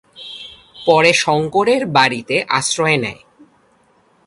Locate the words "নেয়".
2.97-3.21